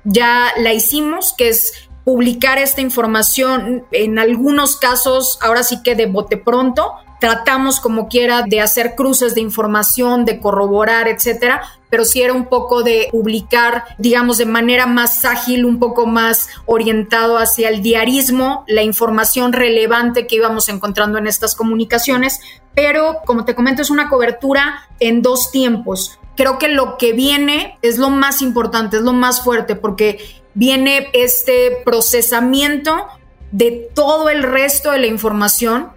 [0.03, 6.07] ya la hicimos, que es publicar esta información en algunos casos, ahora sí que de
[6.07, 11.61] bote pronto, tratamos como quiera de hacer cruces de información, de corroborar, etcétera,
[11.91, 16.47] pero sí era un poco de publicar, digamos, de manera más ágil, un poco más
[16.65, 22.39] orientado hacia el diarismo, la información relevante que íbamos encontrando en estas comunicaciones,
[22.73, 26.17] pero como te comento, es una cobertura en dos tiempos.
[26.37, 31.09] Creo que lo que viene es lo más importante, es lo más fuerte, porque viene
[31.11, 33.05] este procesamiento
[33.51, 35.89] de todo el resto de la información,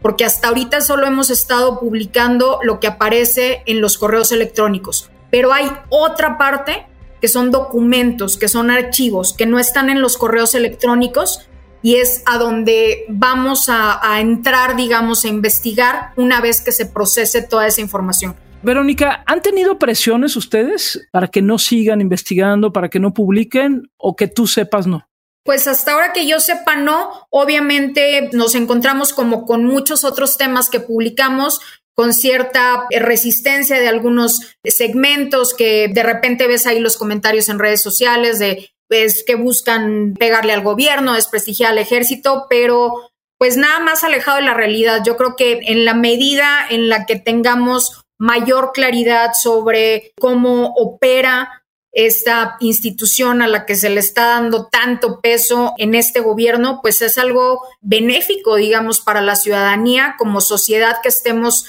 [0.00, 5.52] porque hasta ahorita solo hemos estado publicando lo que aparece en los correos electrónicos, pero
[5.52, 6.86] hay otra parte
[7.20, 11.46] que son documentos, que son archivos, que no están en los correos electrónicos
[11.82, 16.86] y es a donde vamos a, a entrar, digamos, a investigar una vez que se
[16.86, 18.34] procese toda esa información.
[18.62, 24.16] Verónica, ¿han tenido presiones ustedes para que no sigan investigando, para que no publiquen o
[24.16, 25.06] que tú sepas no?
[25.44, 27.10] Pues hasta ahora que yo sepa, no.
[27.28, 31.60] Obviamente nos encontramos como con muchos otros temas que publicamos,
[31.96, 37.82] con cierta resistencia de algunos segmentos que de repente ves ahí los comentarios en redes
[37.82, 44.04] sociales de pues, que buscan pegarle al gobierno, desprestigiar al ejército, pero pues nada más
[44.04, 45.02] alejado de la realidad.
[45.04, 51.64] Yo creo que en la medida en la que tengamos mayor claridad sobre cómo opera
[51.92, 57.00] esta institución a la que se le está dando tanto peso en este gobierno, pues
[57.00, 61.64] es algo benéfico, digamos, para la ciudadanía como sociedad que estemos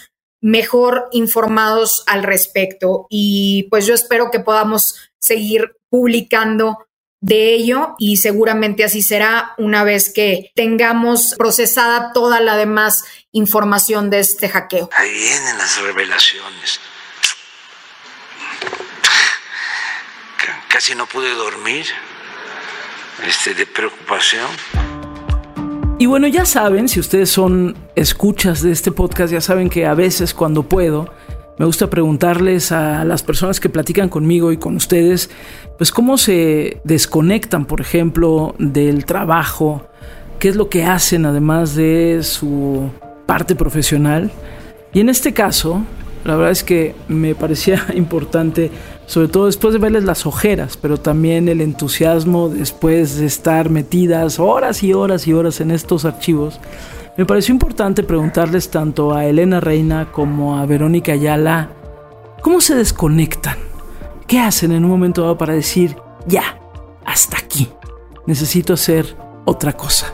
[0.48, 3.06] mejor informados al respecto.
[3.10, 6.88] Y pues yo espero que podamos seguir publicando
[7.20, 14.10] de ello y seguramente así será una vez que tengamos procesada toda la demás información
[14.10, 14.90] de este hackeo.
[14.96, 16.80] Ahí vienen las revelaciones.
[20.70, 21.88] Casi no pude dormir
[23.26, 24.48] este, de preocupación.
[26.00, 29.96] Y bueno, ya saben, si ustedes son escuchas de este podcast, ya saben que a
[29.96, 31.10] veces cuando puedo,
[31.58, 35.32] me gusta preguntarles a las personas que platican conmigo y con ustedes,
[35.80, 39.88] pues cómo se desconectan, por ejemplo, del trabajo,
[40.38, 42.92] qué es lo que hacen además de su
[43.26, 44.30] parte profesional.
[44.94, 45.82] Y en este caso,
[46.26, 48.72] la verdad es que me parecía importante,
[49.06, 54.40] sobre todo después de verles las ojeras, pero también el entusiasmo después de estar metidas
[54.40, 56.60] horas y horas y horas en estos archivos
[57.18, 61.72] me pareció importante preguntarles tanto a Elena Reina como a Verónica Ayala
[62.44, 63.58] cómo se desconectan,
[64.28, 65.98] qué hacen en un momento dado para decir,
[66.28, 66.60] ya,
[67.04, 67.70] hasta aquí,
[68.28, 70.14] necesito hacer otra cosa.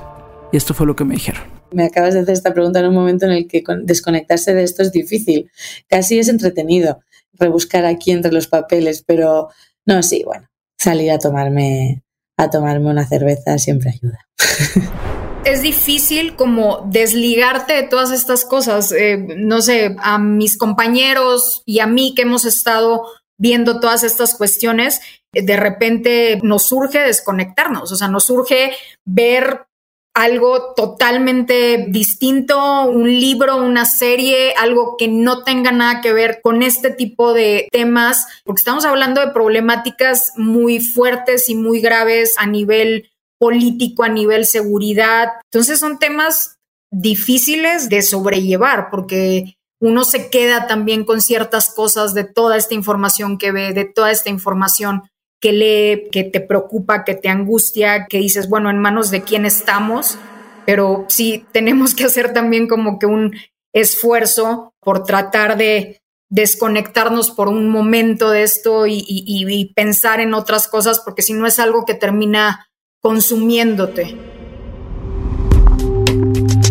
[0.54, 1.53] Y esto fue lo que me dijeron.
[1.74, 4.82] Me acabas de hacer esta pregunta en un momento en el que desconectarse de esto
[4.82, 5.50] es difícil.
[5.88, 7.02] Casi es entretenido
[7.34, 9.50] rebuscar aquí entre los papeles, pero
[9.86, 10.48] no, sí, bueno,
[10.78, 12.04] salir a tomarme,
[12.38, 14.20] a tomarme una cerveza siempre ayuda.
[15.46, 18.92] es difícil como desligarte de todas estas cosas.
[18.92, 23.04] Eh, no sé, a mis compañeros y a mí que hemos estado
[23.38, 25.02] viendo todas estas cuestiones,
[25.34, 28.72] de repente nos surge desconectarnos, o sea, nos surge
[29.06, 29.66] ver
[30.14, 36.62] algo totalmente distinto, un libro, una serie, algo que no tenga nada que ver con
[36.62, 42.46] este tipo de temas, porque estamos hablando de problemáticas muy fuertes y muy graves a
[42.46, 43.10] nivel
[43.40, 45.30] político, a nivel seguridad.
[45.52, 46.58] Entonces son temas
[46.92, 53.38] difíciles de sobrellevar porque uno se queda también con ciertas cosas de toda esta información
[53.38, 55.04] que ve, de toda esta información
[55.44, 59.46] que lee, que te preocupa, que te angustia, que dices, bueno, en manos de quién
[59.46, 60.18] estamos,
[60.66, 63.36] pero sí tenemos que hacer también como que un
[63.74, 71.02] esfuerzo por tratar de desconectarnos por un momento de esto y, pensar en otras cosas,
[71.02, 72.70] porque si no es algo que termina
[73.02, 74.16] consumiéndote.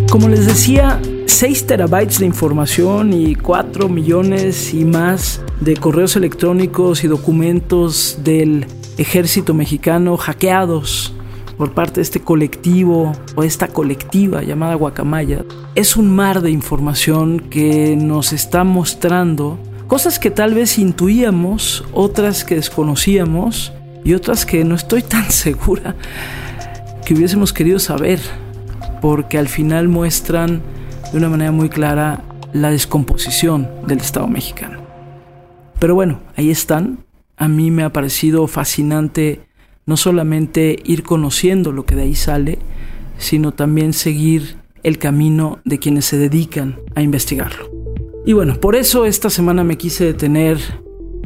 [0.09, 7.05] Como les decía, 6 terabytes de información y 4 millones y más de correos electrónicos
[7.05, 8.65] y documentos del
[8.97, 11.13] ejército mexicano hackeados
[11.57, 15.45] por parte de este colectivo o esta colectiva llamada Guacamaya.
[15.75, 19.57] Es un mar de información que nos está mostrando
[19.87, 23.71] cosas que tal vez intuíamos, otras que desconocíamos
[24.03, 25.95] y otras que no estoy tan segura
[27.05, 28.19] que hubiésemos querido saber,
[29.01, 30.61] porque al final muestran
[31.11, 34.82] de una manera muy clara la descomposición del Estado mexicano.
[35.83, 36.99] Pero bueno, ahí están.
[37.35, 39.41] A mí me ha parecido fascinante
[39.85, 42.57] no solamente ir conociendo lo que de ahí sale,
[43.17, 47.69] sino también seguir el camino de quienes se dedican a investigarlo.
[48.25, 50.57] Y bueno, por eso esta semana me quise detener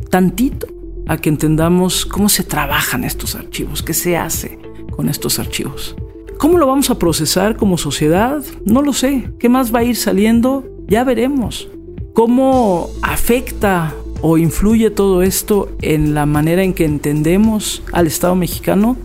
[0.09, 0.65] tantito
[1.05, 4.57] a que entendamos cómo se trabajan estos archivos, qué se hace
[4.89, 5.95] con estos archivos.
[6.39, 8.43] ¿Cómo lo vamos a procesar como sociedad?
[8.65, 9.31] No lo sé.
[9.37, 10.67] ¿Qué más va a ir saliendo?
[10.87, 11.69] Ya veremos.
[12.15, 18.97] ¿Cómo afecta o influye todo esto en la manera en que entendemos al Estado mexicano,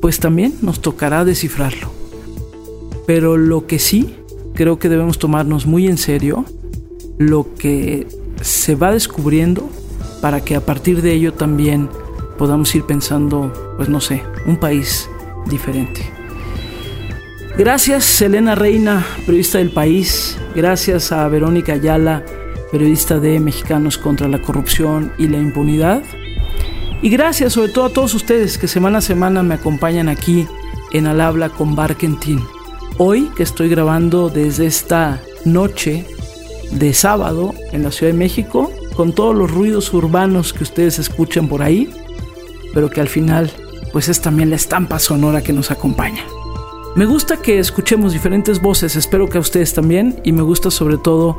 [0.00, 1.90] pues también nos tocará descifrarlo.
[3.06, 4.14] Pero lo que sí
[4.54, 6.44] creo que debemos tomarnos muy en serio,
[7.18, 8.06] lo que
[8.40, 9.68] se va descubriendo
[10.20, 11.88] para que a partir de ello también
[12.38, 15.08] podamos ir pensando, pues no sé, un país
[15.48, 16.00] diferente.
[17.58, 20.38] Gracias Selena Reina, periodista del país.
[20.54, 22.24] Gracias a Verónica Ayala,
[22.70, 26.02] periodista de Mexicanos contra la Corrupción y la Impunidad.
[27.02, 30.46] Y gracias sobre todo a todos ustedes que semana a semana me acompañan aquí
[30.92, 32.40] en Al Habla con Barkentin.
[32.98, 36.06] Hoy que estoy grabando desde esta noche
[36.70, 41.48] de sábado en la Ciudad de México, con todos los ruidos urbanos que ustedes escuchan
[41.48, 41.90] por ahí,
[42.74, 43.50] pero que al final
[43.92, 46.24] pues es también la estampa sonora que nos acompaña.
[46.96, 50.98] Me gusta que escuchemos diferentes voces, espero que a ustedes también, y me gusta sobre
[50.98, 51.38] todo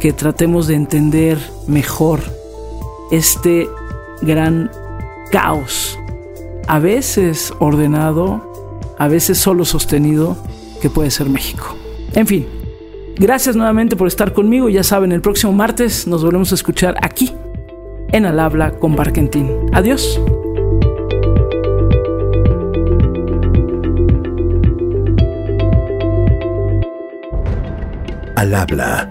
[0.00, 2.20] que tratemos de entender mejor
[3.10, 3.68] este
[4.22, 4.70] gran
[5.30, 5.98] caos,
[6.66, 10.36] a veces ordenado, a veces solo sostenido,
[10.80, 11.76] que puede ser México.
[12.14, 12.46] En fin,
[13.16, 14.68] gracias nuevamente por estar conmigo.
[14.68, 17.32] Ya saben, el próximo martes nos volvemos a escuchar aquí,
[18.12, 19.50] en Al Habla con Barkentín.
[19.72, 20.20] Adiós.
[28.36, 29.10] Al Habla